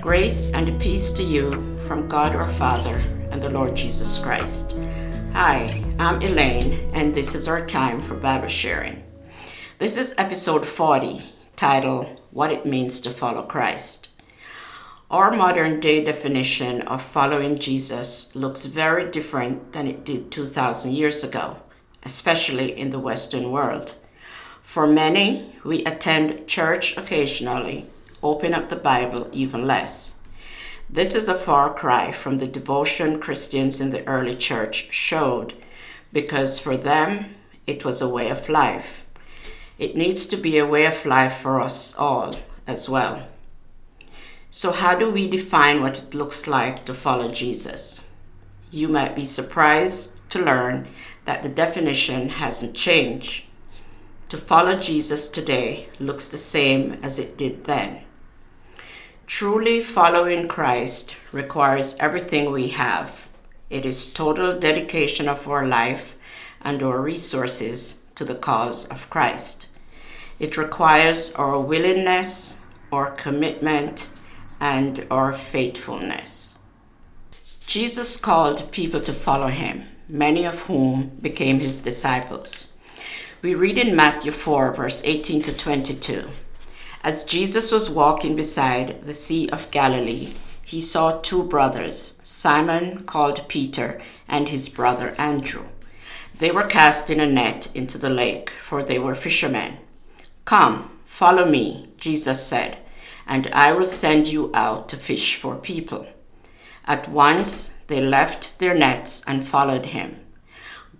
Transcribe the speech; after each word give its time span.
Grace 0.00 0.52
and 0.52 0.80
peace 0.80 1.10
to 1.12 1.24
you 1.24 1.76
from 1.86 2.08
God 2.08 2.36
our 2.36 2.48
Father 2.48 2.94
and 3.32 3.42
the 3.42 3.50
Lord 3.50 3.74
Jesus 3.74 4.20
Christ. 4.20 4.76
Hi, 5.32 5.82
I'm 5.98 6.22
Elaine, 6.22 6.90
and 6.94 7.12
this 7.12 7.34
is 7.34 7.48
our 7.48 7.66
time 7.66 8.00
for 8.00 8.14
Bible 8.14 8.48
sharing. 8.48 9.02
This 9.78 9.96
is 9.96 10.14
episode 10.16 10.64
40, 10.64 11.22
titled 11.56 12.20
What 12.30 12.52
It 12.52 12.64
Means 12.64 13.00
to 13.00 13.10
Follow 13.10 13.42
Christ. 13.42 14.08
Our 15.08 15.30
modern 15.36 15.78
day 15.78 16.02
definition 16.02 16.82
of 16.82 17.00
following 17.00 17.60
Jesus 17.60 18.34
looks 18.34 18.64
very 18.64 19.08
different 19.08 19.72
than 19.72 19.86
it 19.86 20.04
did 20.04 20.32
2,000 20.32 20.90
years 20.90 21.22
ago, 21.22 21.58
especially 22.02 22.76
in 22.76 22.90
the 22.90 22.98
Western 22.98 23.52
world. 23.52 23.94
For 24.62 24.84
many, 24.84 25.54
we 25.62 25.84
attend 25.84 26.48
church 26.48 26.96
occasionally 26.96 27.86
open 28.20 28.52
up 28.52 28.68
the 28.68 28.74
Bible 28.74 29.30
even 29.30 29.64
less. 29.64 30.24
This 30.90 31.14
is 31.14 31.28
a 31.28 31.36
far 31.36 31.72
cry 31.72 32.10
from 32.10 32.38
the 32.38 32.48
devotion 32.48 33.20
Christians 33.20 33.80
in 33.80 33.90
the 33.90 34.04
early 34.08 34.34
church 34.34 34.88
showed, 34.92 35.54
because 36.12 36.58
for 36.58 36.76
them 36.76 37.36
it 37.64 37.84
was 37.84 38.02
a 38.02 38.08
way 38.08 38.28
of 38.28 38.48
life. 38.48 39.06
It 39.78 39.96
needs 39.96 40.26
to 40.26 40.36
be 40.36 40.58
a 40.58 40.66
way 40.66 40.84
of 40.84 41.06
life 41.06 41.34
for 41.34 41.60
us 41.60 41.96
all 41.96 42.34
as 42.66 42.88
well. 42.88 43.28
So, 44.56 44.72
how 44.72 44.94
do 44.94 45.10
we 45.10 45.28
define 45.28 45.82
what 45.82 46.02
it 46.02 46.14
looks 46.14 46.46
like 46.46 46.86
to 46.86 46.94
follow 46.94 47.30
Jesus? 47.30 48.08
You 48.70 48.88
might 48.88 49.14
be 49.14 49.22
surprised 49.22 50.14
to 50.30 50.38
learn 50.38 50.88
that 51.26 51.42
the 51.42 51.50
definition 51.50 52.30
hasn't 52.30 52.74
changed. 52.74 53.44
To 54.30 54.38
follow 54.38 54.74
Jesus 54.74 55.28
today 55.28 55.90
looks 56.00 56.28
the 56.28 56.38
same 56.38 56.92
as 57.02 57.18
it 57.18 57.36
did 57.36 57.64
then. 57.64 58.00
Truly 59.26 59.82
following 59.82 60.48
Christ 60.48 61.14
requires 61.32 61.94
everything 62.00 62.50
we 62.50 62.68
have. 62.68 63.28
It 63.68 63.84
is 63.84 64.10
total 64.10 64.58
dedication 64.58 65.28
of 65.28 65.46
our 65.46 65.66
life 65.66 66.16
and 66.62 66.82
our 66.82 67.02
resources 67.02 68.00
to 68.14 68.24
the 68.24 68.34
cause 68.34 68.88
of 68.88 69.10
Christ. 69.10 69.68
It 70.40 70.56
requires 70.56 71.34
our 71.34 71.60
willingness, 71.60 72.58
our 72.90 73.10
commitment, 73.10 74.08
and 74.60 75.06
our 75.10 75.32
faithfulness. 75.32 76.58
Jesus 77.66 78.16
called 78.16 78.70
people 78.72 79.00
to 79.00 79.12
follow 79.12 79.48
him, 79.48 79.84
many 80.08 80.44
of 80.44 80.62
whom 80.62 81.08
became 81.20 81.60
his 81.60 81.80
disciples. 81.80 82.72
We 83.42 83.54
read 83.54 83.78
in 83.78 83.94
Matthew 83.94 84.30
4, 84.30 84.72
verse 84.72 85.02
18 85.04 85.42
to 85.42 85.56
22. 85.56 86.28
As 87.02 87.24
Jesus 87.24 87.70
was 87.70 87.90
walking 87.90 88.34
beside 88.34 89.02
the 89.02 89.14
Sea 89.14 89.48
of 89.50 89.70
Galilee, 89.70 90.32
he 90.64 90.80
saw 90.80 91.20
two 91.20 91.44
brothers, 91.44 92.20
Simon 92.24 93.04
called 93.04 93.48
Peter 93.48 94.00
and 94.28 94.48
his 94.48 94.68
brother 94.68 95.14
Andrew. 95.16 95.66
They 96.38 96.50
were 96.50 96.64
casting 96.64 97.20
a 97.20 97.26
net 97.26 97.70
into 97.74 97.98
the 97.98 98.10
lake, 98.10 98.50
for 98.50 98.82
they 98.82 98.98
were 98.98 99.14
fishermen. 99.14 99.78
Come, 100.44 100.90
follow 101.04 101.48
me, 101.48 101.88
Jesus 101.98 102.44
said, 102.44 102.78
and 103.26 103.48
I 103.48 103.72
will 103.72 103.86
send 103.86 104.26
you 104.26 104.50
out 104.54 104.88
to 104.88 104.96
fish 104.96 105.36
for 105.36 105.56
people. 105.56 106.06
At 106.86 107.08
once 107.08 107.76
they 107.88 108.00
left 108.00 108.58
their 108.58 108.74
nets 108.74 109.24
and 109.26 109.44
followed 109.44 109.86
him. 109.86 110.20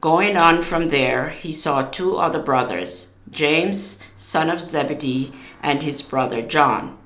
Going 0.00 0.36
on 0.36 0.62
from 0.62 0.88
there, 0.88 1.30
he 1.30 1.52
saw 1.52 1.82
two 1.82 2.16
other 2.16 2.40
brothers, 2.40 3.14
James, 3.30 3.98
son 4.16 4.50
of 4.50 4.60
Zebedee, 4.60 5.32
and 5.62 5.82
his 5.82 6.02
brother 6.02 6.42
John. 6.42 6.98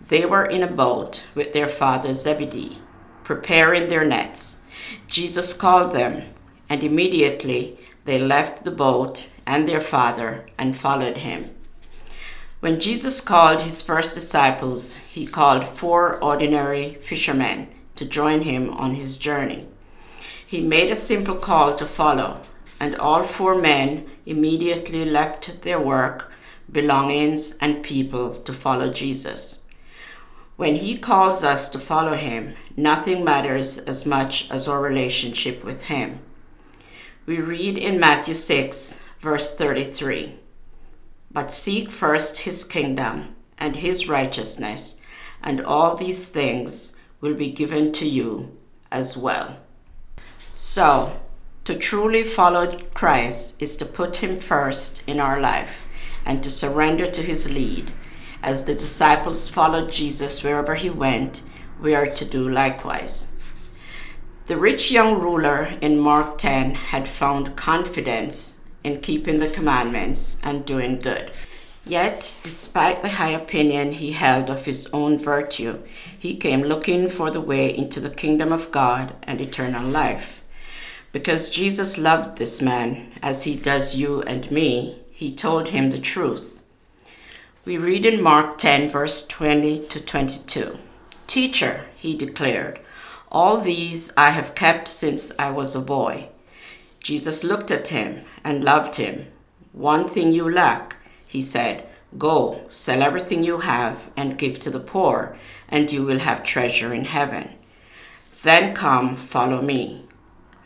They 0.00 0.24
were 0.24 0.44
in 0.44 0.62
a 0.62 0.66
boat 0.66 1.24
with 1.34 1.52
their 1.52 1.68
father 1.68 2.12
Zebedee, 2.12 2.78
preparing 3.22 3.88
their 3.88 4.04
nets. 4.04 4.62
Jesus 5.06 5.52
called 5.52 5.92
them, 5.92 6.34
and 6.68 6.82
immediately 6.82 7.78
they 8.04 8.18
left 8.18 8.64
the 8.64 8.70
boat 8.70 9.28
and 9.46 9.68
their 9.68 9.80
father 9.80 10.46
and 10.58 10.76
followed 10.76 11.18
him. 11.18 11.50
When 12.60 12.78
Jesus 12.78 13.20
called 13.20 13.62
his 13.62 13.82
first 13.82 14.14
disciples, 14.14 14.96
he 14.96 15.26
called 15.26 15.64
four 15.64 16.22
ordinary 16.22 16.94
fishermen 17.00 17.68
to 17.96 18.04
join 18.04 18.42
him 18.42 18.70
on 18.70 18.94
his 18.94 19.16
journey. 19.16 19.66
He 20.46 20.60
made 20.60 20.90
a 20.90 20.94
simple 20.94 21.36
call 21.36 21.74
to 21.74 21.86
follow, 21.86 22.42
and 22.78 22.94
all 22.96 23.22
four 23.22 23.60
men 23.60 24.10
immediately 24.26 25.04
left 25.04 25.62
their 25.62 25.80
work 25.80 26.30
belongings, 26.72 27.56
and 27.60 27.82
people 27.82 28.34
to 28.34 28.52
follow 28.52 28.92
Jesus. 28.92 29.64
When 30.56 30.76
He 30.76 30.98
calls 30.98 31.42
us 31.42 31.68
to 31.70 31.78
follow 31.78 32.16
Him, 32.16 32.54
nothing 32.76 33.24
matters 33.24 33.78
as 33.78 34.06
much 34.06 34.50
as 34.50 34.68
our 34.68 34.80
relationship 34.80 35.64
with 35.64 35.84
Him. 35.84 36.20
We 37.26 37.40
read 37.40 37.78
in 37.78 38.00
Matthew 38.00 38.34
6, 38.34 39.00
verse 39.20 39.56
33 39.56 40.36
But 41.30 41.52
seek 41.52 41.90
first 41.90 42.38
His 42.38 42.64
kingdom 42.64 43.34
and 43.58 43.76
His 43.76 44.08
righteousness, 44.08 45.00
and 45.42 45.60
all 45.60 45.94
these 45.96 46.30
things 46.30 46.96
will 47.20 47.34
be 47.34 47.50
given 47.50 47.92
to 47.92 48.08
you 48.08 48.56
as 48.90 49.16
well. 49.16 49.58
So, 50.54 51.20
to 51.64 51.76
truly 51.76 52.22
follow 52.24 52.78
Christ 52.94 53.60
is 53.62 53.76
to 53.76 53.84
put 53.84 54.16
Him 54.16 54.36
first 54.36 55.02
in 55.06 55.20
our 55.20 55.40
life 55.40 55.86
and 56.24 56.42
to 56.42 56.50
surrender 56.50 57.06
to 57.06 57.22
his 57.22 57.50
lead. 57.50 57.92
As 58.42 58.64
the 58.64 58.74
disciples 58.74 59.48
followed 59.48 59.90
Jesus 59.90 60.42
wherever 60.42 60.74
he 60.74 60.90
went, 60.90 61.42
we 61.80 61.94
are 61.94 62.06
to 62.06 62.24
do 62.24 62.48
likewise. 62.48 63.32
The 64.46 64.56
rich 64.56 64.90
young 64.90 65.18
ruler 65.18 65.74
in 65.80 65.98
Mark 65.98 66.38
10 66.38 66.74
had 66.74 67.06
found 67.06 67.56
confidence 67.56 68.59
in 68.84 69.00
keeping 69.00 69.38
the 69.38 69.48
commandments 69.48 70.38
and 70.42 70.64
doing 70.64 70.98
good. 70.98 71.30
Yet, 71.86 72.36
despite 72.42 73.02
the 73.02 73.10
high 73.10 73.30
opinion 73.30 73.92
he 73.92 74.12
held 74.12 74.50
of 74.50 74.66
his 74.66 74.88
own 74.92 75.18
virtue, 75.18 75.80
he 76.18 76.36
came 76.36 76.62
looking 76.62 77.08
for 77.08 77.30
the 77.30 77.40
way 77.40 77.74
into 77.76 78.00
the 78.00 78.10
kingdom 78.10 78.52
of 78.52 78.70
God 78.70 79.14
and 79.22 79.40
eternal 79.40 79.84
life. 79.84 80.44
Because 81.12 81.50
Jesus 81.50 81.98
loved 81.98 82.38
this 82.38 82.62
man 82.62 83.12
as 83.22 83.44
he 83.44 83.56
does 83.56 83.96
you 83.96 84.22
and 84.22 84.50
me, 84.50 85.00
he 85.12 85.34
told 85.34 85.68
him 85.70 85.90
the 85.90 85.98
truth. 85.98 86.62
We 87.64 87.76
read 87.76 88.06
in 88.06 88.22
Mark 88.22 88.58
10, 88.58 88.88
verse 88.90 89.26
20 89.26 89.86
to 89.88 90.04
22. 90.04 90.78
Teacher, 91.26 91.86
he 91.96 92.14
declared, 92.14 92.80
all 93.32 93.60
these 93.60 94.12
I 94.16 94.30
have 94.30 94.56
kept 94.56 94.88
since 94.88 95.30
I 95.38 95.50
was 95.50 95.76
a 95.76 95.80
boy. 95.80 96.30
Jesus 97.00 97.42
looked 97.42 97.70
at 97.70 97.88
him 97.88 98.24
and 98.44 98.62
loved 98.62 98.96
him. 98.96 99.26
One 99.72 100.06
thing 100.08 100.32
you 100.32 100.50
lack, 100.50 100.96
he 101.26 101.40
said. 101.40 101.86
Go, 102.18 102.62
sell 102.68 103.02
everything 103.02 103.44
you 103.44 103.60
have 103.60 104.10
and 104.16 104.38
give 104.38 104.58
to 104.60 104.70
the 104.70 104.80
poor, 104.80 105.36
and 105.68 105.90
you 105.90 106.04
will 106.04 106.18
have 106.18 106.42
treasure 106.42 106.92
in 106.92 107.04
heaven. 107.04 107.50
Then 108.42 108.74
come, 108.74 109.16
follow 109.16 109.62
me. 109.62 110.06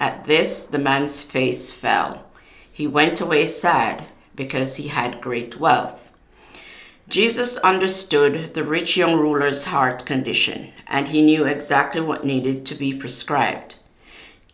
At 0.00 0.24
this, 0.24 0.66
the 0.66 0.78
man's 0.78 1.22
face 1.22 1.70
fell. 1.70 2.24
He 2.72 2.86
went 2.86 3.20
away 3.20 3.46
sad 3.46 4.06
because 4.34 4.76
he 4.76 4.88
had 4.88 5.20
great 5.20 5.60
wealth. 5.60 6.10
Jesus 7.08 7.58
understood 7.58 8.54
the 8.54 8.64
rich 8.64 8.96
young 8.96 9.14
ruler's 9.14 9.64
heart 9.64 10.06
condition, 10.06 10.72
and 10.86 11.08
he 11.08 11.22
knew 11.22 11.44
exactly 11.44 12.00
what 12.00 12.24
needed 12.24 12.64
to 12.66 12.74
be 12.74 12.98
prescribed. 12.98 13.76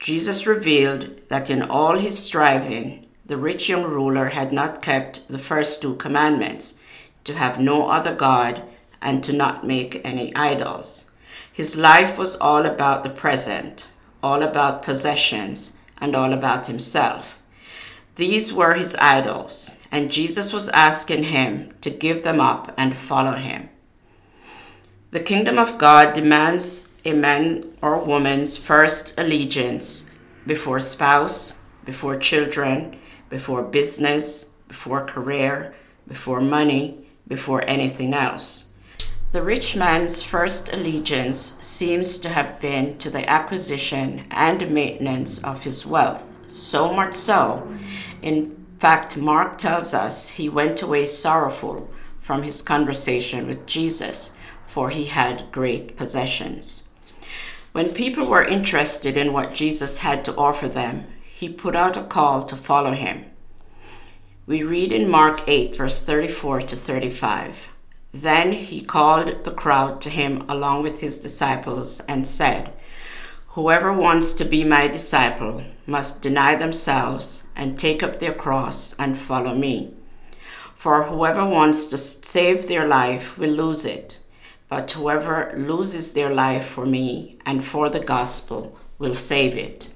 Jesus 0.00 0.46
revealed 0.46 1.20
that 1.28 1.50
in 1.50 1.62
all 1.62 1.98
his 1.98 2.18
striving, 2.18 3.06
the 3.26 3.36
rich 3.36 3.68
young 3.68 3.84
ruler 3.84 4.30
had 4.30 4.50
not 4.50 4.82
kept 4.82 5.28
the 5.28 5.38
first 5.38 5.82
two 5.82 5.94
commandments 5.96 6.78
to 7.24 7.34
have 7.34 7.60
no 7.60 7.90
other 7.90 8.14
God 8.14 8.62
and 9.02 9.22
to 9.22 9.32
not 9.34 9.66
make 9.66 10.00
any 10.02 10.34
idols. 10.34 11.10
His 11.52 11.76
life 11.76 12.16
was 12.16 12.34
all 12.36 12.64
about 12.64 13.02
the 13.02 13.10
present, 13.10 13.88
all 14.22 14.42
about 14.42 14.82
possessions, 14.82 15.76
and 15.98 16.16
all 16.16 16.32
about 16.32 16.66
himself. 16.66 17.40
These 18.16 18.54
were 18.54 18.74
his 18.74 18.96
idols, 18.96 19.76
and 19.92 20.10
Jesus 20.10 20.50
was 20.50 20.70
asking 20.70 21.24
him 21.24 21.74
to 21.82 21.90
give 21.90 22.22
them 22.22 22.40
up 22.40 22.72
and 22.78 22.94
follow 22.94 23.34
him. 23.34 23.68
The 25.10 25.20
kingdom 25.20 25.58
of 25.58 25.76
God 25.76 26.14
demands 26.14 26.88
a 27.04 27.12
man 27.12 27.64
or 27.82 28.04
woman's 28.04 28.56
first 28.56 29.14
allegiance 29.18 30.10
before 30.46 30.80
spouse, 30.80 31.58
before 31.84 32.18
children, 32.18 32.96
before 33.28 33.62
business, 33.62 34.46
before 34.68 35.04
career, 35.04 35.74
before 36.06 36.40
money, 36.40 37.06
before 37.26 37.62
anything 37.66 38.12
else. 38.12 38.66
The 39.32 39.42
rich 39.42 39.76
man's 39.76 40.22
first 40.22 40.72
allegiance 40.72 41.38
seems 41.38 42.18
to 42.18 42.30
have 42.30 42.60
been 42.60 42.98
to 42.98 43.10
the 43.10 43.28
acquisition 43.30 44.26
and 44.30 44.70
maintenance 44.72 45.42
of 45.44 45.62
his 45.62 45.86
wealth 45.86 46.50
So 46.50 46.92
much 46.92 47.14
so, 47.14 47.70
in 48.22 48.66
fact, 48.78 49.16
Mark 49.16 49.56
tells 49.56 49.94
us 49.94 50.30
he 50.30 50.48
went 50.48 50.82
away 50.82 51.04
sorrowful 51.04 51.88
from 52.18 52.42
his 52.42 52.60
conversation 52.60 53.46
with 53.46 53.66
Jesus, 53.66 54.32
for 54.64 54.90
he 54.90 55.04
had 55.04 55.52
great 55.52 55.96
possessions. 55.96 56.88
When 57.72 57.94
people 57.94 58.26
were 58.26 58.44
interested 58.44 59.16
in 59.16 59.32
what 59.32 59.54
Jesus 59.54 60.00
had 60.00 60.24
to 60.24 60.34
offer 60.36 60.68
them, 60.68 61.06
he 61.22 61.48
put 61.48 61.76
out 61.76 61.96
a 61.96 62.02
call 62.02 62.42
to 62.42 62.56
follow 62.56 62.92
him. 62.92 63.26
We 64.46 64.64
read 64.64 64.92
in 64.92 65.08
Mark 65.08 65.42
8, 65.46 65.76
verse 65.76 66.02
34 66.02 66.62
to 66.62 66.76
35. 66.76 67.72
Then 68.12 68.52
he 68.52 68.80
called 68.80 69.44
the 69.44 69.52
crowd 69.52 70.00
to 70.00 70.10
him 70.10 70.44
along 70.48 70.82
with 70.82 71.00
his 71.00 71.20
disciples 71.20 72.00
and 72.08 72.26
said, 72.26 72.72
Whoever 73.50 73.92
wants 73.92 74.32
to 74.34 74.44
be 74.44 74.64
my 74.64 74.88
disciple 74.88 75.64
must 75.86 76.22
deny 76.22 76.56
themselves 76.56 77.44
and 77.54 77.78
take 77.78 78.02
up 78.02 78.18
their 78.18 78.34
cross 78.34 78.94
and 78.98 79.16
follow 79.16 79.54
me. 79.54 79.94
For 80.74 81.04
whoever 81.04 81.44
wants 81.44 81.86
to 81.88 81.98
save 81.98 82.66
their 82.66 82.88
life 82.88 83.36
will 83.38 83.50
lose 83.50 83.84
it, 83.84 84.19
but 84.70 84.90
whoever 84.92 85.52
loses 85.54 86.14
their 86.14 86.32
life 86.32 86.64
for 86.64 86.86
me 86.86 87.36
and 87.44 87.62
for 87.62 87.90
the 87.90 88.00
gospel 88.00 88.78
will 88.98 89.12
save 89.12 89.56
it. 89.56 89.90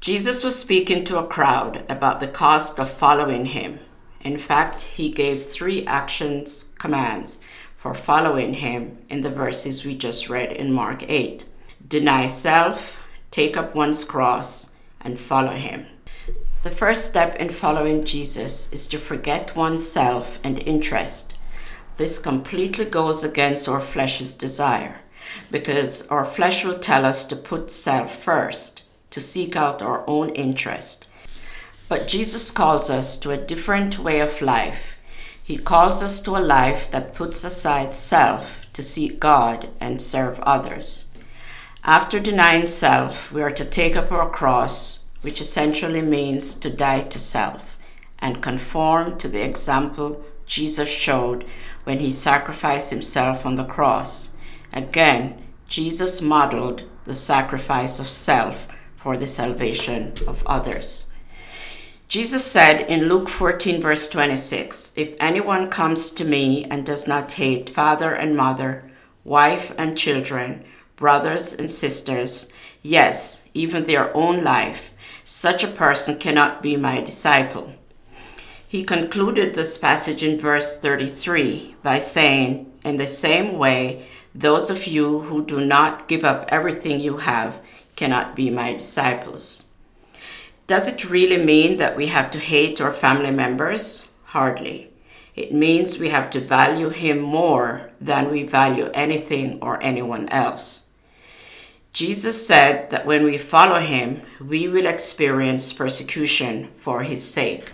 Jesus 0.00 0.42
was 0.42 0.58
speaking 0.58 1.04
to 1.04 1.18
a 1.18 1.26
crowd 1.26 1.84
about 1.88 2.18
the 2.18 2.28
cost 2.28 2.80
of 2.80 2.90
following 2.90 3.46
him. 3.46 3.78
In 4.20 4.38
fact, 4.38 4.80
he 4.82 5.10
gave 5.12 5.44
three 5.44 5.86
actions 5.86 6.64
commands 6.78 7.38
for 7.76 7.94
following 7.94 8.54
him 8.54 8.98
in 9.08 9.20
the 9.20 9.30
verses 9.30 9.84
we 9.84 9.94
just 9.94 10.28
read 10.28 10.50
in 10.50 10.72
Mark 10.72 11.08
8 11.08 11.46
deny 11.88 12.26
self, 12.26 13.06
take 13.30 13.56
up 13.56 13.74
one's 13.74 14.04
cross, 14.04 14.74
and 15.00 15.18
follow 15.18 15.52
him. 15.52 15.86
The 16.62 16.70
first 16.70 17.06
step 17.06 17.36
in 17.36 17.50
following 17.50 18.04
Jesus 18.04 18.72
is 18.72 18.88
to 18.88 18.98
forget 18.98 19.54
oneself 19.54 20.40
and 20.42 20.58
interest. 20.60 21.38
This 21.96 22.18
completely 22.18 22.84
goes 22.84 23.24
against 23.24 23.68
our 23.68 23.80
flesh's 23.80 24.34
desire 24.34 25.00
because 25.50 26.06
our 26.08 26.24
flesh 26.24 26.64
will 26.64 26.78
tell 26.78 27.04
us 27.04 27.24
to 27.26 27.36
put 27.36 27.70
self 27.70 28.14
first 28.14 28.82
to 29.10 29.20
seek 29.20 29.56
out 29.56 29.82
our 29.82 30.04
own 30.06 30.30
interest. 30.30 31.06
But 31.88 32.08
Jesus 32.08 32.50
calls 32.50 32.90
us 32.90 33.16
to 33.18 33.30
a 33.30 33.36
different 33.36 33.98
way 33.98 34.20
of 34.20 34.42
life. 34.42 34.98
He 35.42 35.56
calls 35.56 36.02
us 36.02 36.20
to 36.22 36.36
a 36.36 36.38
life 36.38 36.90
that 36.90 37.14
puts 37.14 37.44
aside 37.44 37.94
self 37.94 38.70
to 38.72 38.82
seek 38.82 39.20
God 39.20 39.70
and 39.80 40.02
serve 40.02 40.40
others. 40.40 41.08
After 41.84 42.18
denying 42.18 42.66
self, 42.66 43.32
we 43.32 43.40
are 43.40 43.52
to 43.52 43.64
take 43.64 43.94
up 43.94 44.10
our 44.10 44.28
cross, 44.28 44.98
which 45.22 45.40
essentially 45.40 46.02
means 46.02 46.56
to 46.56 46.68
die 46.68 47.02
to 47.02 47.18
self, 47.18 47.78
and 48.18 48.42
conform 48.42 49.16
to 49.18 49.28
the 49.28 49.44
example 49.44 50.24
Jesus 50.46 50.88
showed 50.88 51.44
when 51.84 51.98
he 51.98 52.10
sacrificed 52.10 52.90
himself 52.90 53.44
on 53.44 53.56
the 53.56 53.64
cross. 53.64 54.36
Again, 54.72 55.42
Jesus 55.68 56.20
modeled 56.20 56.84
the 57.04 57.14
sacrifice 57.14 57.98
of 57.98 58.06
self 58.06 58.68
for 58.96 59.16
the 59.16 59.26
salvation 59.26 60.12
of 60.26 60.46
others. 60.46 61.06
Jesus 62.08 62.44
said 62.44 62.88
in 62.88 63.08
Luke 63.08 63.28
14, 63.28 63.80
verse 63.80 64.08
26 64.08 64.92
If 64.96 65.14
anyone 65.18 65.70
comes 65.70 66.10
to 66.10 66.24
me 66.24 66.64
and 66.64 66.86
does 66.86 67.08
not 67.08 67.32
hate 67.32 67.68
father 67.68 68.12
and 68.12 68.36
mother, 68.36 68.88
wife 69.24 69.74
and 69.76 69.98
children, 69.98 70.64
brothers 70.94 71.52
and 71.52 71.68
sisters, 71.68 72.48
yes, 72.82 73.44
even 73.54 73.84
their 73.84 74.16
own 74.16 74.44
life, 74.44 74.94
such 75.24 75.64
a 75.64 75.68
person 75.68 76.18
cannot 76.18 76.62
be 76.62 76.76
my 76.76 77.00
disciple. 77.00 77.74
He 78.68 78.82
concluded 78.82 79.54
this 79.54 79.78
passage 79.78 80.24
in 80.24 80.38
verse 80.38 80.76
33 80.76 81.76
by 81.84 81.98
saying, 81.98 82.72
In 82.84 82.96
the 82.96 83.06
same 83.06 83.58
way, 83.58 84.06
those 84.34 84.70
of 84.70 84.88
you 84.88 85.20
who 85.20 85.46
do 85.46 85.64
not 85.64 86.08
give 86.08 86.24
up 86.24 86.46
everything 86.48 86.98
you 86.98 87.18
have 87.18 87.60
cannot 87.94 88.34
be 88.34 88.50
my 88.50 88.72
disciples. 88.72 89.68
Does 90.66 90.88
it 90.88 91.08
really 91.08 91.42
mean 91.42 91.78
that 91.78 91.96
we 91.96 92.08
have 92.08 92.28
to 92.30 92.40
hate 92.40 92.80
our 92.80 92.92
family 92.92 93.30
members? 93.30 94.08
Hardly. 94.24 94.90
It 95.36 95.52
means 95.52 96.00
we 96.00 96.08
have 96.08 96.28
to 96.30 96.40
value 96.40 96.88
him 96.88 97.20
more 97.20 97.90
than 98.00 98.32
we 98.32 98.42
value 98.42 98.90
anything 98.92 99.60
or 99.62 99.80
anyone 99.80 100.28
else. 100.30 100.88
Jesus 101.92 102.46
said 102.46 102.90
that 102.90 103.06
when 103.06 103.22
we 103.22 103.38
follow 103.38 103.78
him, 103.78 104.22
we 104.40 104.66
will 104.66 104.86
experience 104.86 105.72
persecution 105.72 106.68
for 106.74 107.04
his 107.04 107.24
sake. 107.24 107.72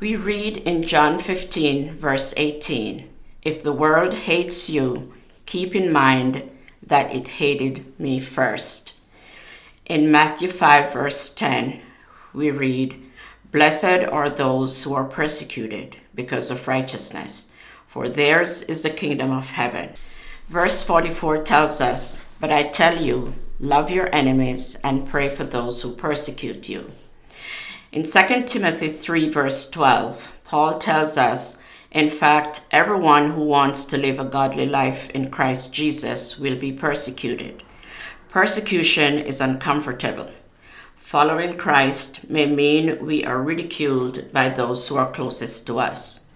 We 0.00 0.16
read 0.16 0.56
in 0.56 0.84
John 0.84 1.18
15, 1.18 1.92
verse 1.92 2.32
18 2.38 3.06
If 3.42 3.62
the 3.62 3.74
world 3.74 4.14
hates 4.14 4.70
you, 4.70 5.12
keep 5.44 5.74
in 5.74 5.92
mind 5.92 6.50
that 6.82 7.14
it 7.14 7.28
hated 7.28 8.00
me 8.00 8.18
first. 8.18 8.94
In 9.84 10.10
Matthew 10.10 10.48
5, 10.48 10.94
verse 10.94 11.34
10, 11.34 11.82
we 12.32 12.50
read, 12.50 12.96
Blessed 13.52 14.08
are 14.10 14.30
those 14.30 14.84
who 14.84 14.94
are 14.94 15.04
persecuted 15.04 15.98
because 16.14 16.50
of 16.50 16.66
righteousness, 16.66 17.50
for 17.86 18.08
theirs 18.08 18.62
is 18.62 18.84
the 18.84 18.88
kingdom 18.88 19.30
of 19.30 19.50
heaven. 19.50 19.90
Verse 20.48 20.82
44 20.82 21.42
tells 21.42 21.78
us, 21.82 22.24
But 22.40 22.50
I 22.50 22.62
tell 22.62 23.02
you, 23.02 23.34
love 23.58 23.90
your 23.90 24.08
enemies 24.14 24.80
and 24.82 25.06
pray 25.06 25.26
for 25.26 25.44
those 25.44 25.82
who 25.82 25.92
persecute 25.92 26.70
you. 26.70 26.90
In 27.92 28.04
2 28.04 28.44
Timothy 28.44 28.86
3, 28.86 29.30
verse 29.30 29.68
12, 29.68 30.38
Paul 30.44 30.78
tells 30.78 31.16
us, 31.16 31.58
In 31.90 32.08
fact, 32.08 32.64
everyone 32.70 33.32
who 33.32 33.42
wants 33.42 33.84
to 33.86 33.98
live 33.98 34.20
a 34.20 34.24
godly 34.24 34.64
life 34.64 35.10
in 35.10 35.28
Christ 35.28 35.74
Jesus 35.74 36.38
will 36.38 36.54
be 36.54 36.70
persecuted. 36.70 37.64
Persecution 38.28 39.18
is 39.18 39.40
uncomfortable. 39.40 40.30
Following 40.94 41.58
Christ 41.58 42.30
may 42.30 42.46
mean 42.46 43.04
we 43.04 43.24
are 43.24 43.42
ridiculed 43.42 44.32
by 44.32 44.50
those 44.50 44.86
who 44.86 44.94
are 44.94 45.10
closest 45.10 45.66
to 45.66 45.80
us. 45.80 46.26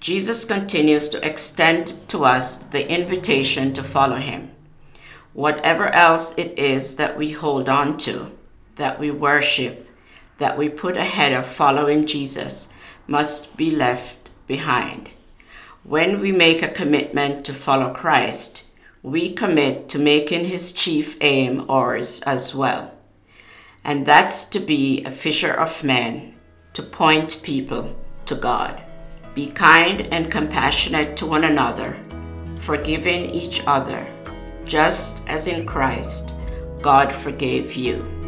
Jesus 0.00 0.46
continues 0.46 1.10
to 1.10 1.22
extend 1.22 1.88
to 2.08 2.24
us 2.24 2.56
the 2.56 2.88
invitation 2.90 3.74
to 3.74 3.84
follow 3.84 4.16
him. 4.16 4.50
Whatever 5.34 5.90
else 5.90 6.32
it 6.38 6.58
is 6.58 6.96
that 6.96 7.18
we 7.18 7.32
hold 7.32 7.68
on 7.68 7.98
to, 7.98 8.32
that 8.76 8.98
we 8.98 9.10
worship, 9.10 9.86
that 10.42 10.58
we 10.58 10.68
put 10.68 10.96
ahead 10.96 11.32
of 11.32 11.46
following 11.46 12.04
Jesus, 12.04 12.68
must 13.06 13.56
be 13.56 13.70
left 13.70 14.30
behind. 14.48 15.08
When 15.84 16.18
we 16.18 16.32
make 16.32 16.62
a 16.62 16.76
commitment 16.80 17.44
to 17.44 17.54
follow 17.54 17.94
Christ, 17.94 18.64
we 19.04 19.32
commit 19.32 19.88
to 19.90 20.00
making 20.00 20.46
his 20.46 20.72
chief 20.72 21.16
aim 21.20 21.70
ours 21.70 22.22
as 22.22 22.56
well. 22.56 22.92
And 23.84 24.04
that's 24.04 24.44
to 24.46 24.58
be 24.58 25.04
a 25.04 25.12
fisher 25.12 25.52
of 25.52 25.84
men, 25.84 26.34
to 26.72 26.82
point 26.82 27.40
people 27.44 27.94
to 28.26 28.34
God. 28.34 28.82
Be 29.36 29.46
kind 29.46 30.08
and 30.12 30.28
compassionate 30.28 31.16
to 31.18 31.26
one 31.26 31.44
another, 31.44 31.96
forgiving 32.56 33.30
each 33.30 33.62
other, 33.68 34.04
just 34.64 35.22
as 35.28 35.46
in 35.46 35.66
Christ 35.66 36.34
God 36.80 37.12
forgave 37.12 37.74
you. 37.74 38.21